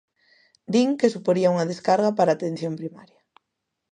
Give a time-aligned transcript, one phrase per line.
[0.73, 3.21] Din que suporía unha descarga para Atención Primaria.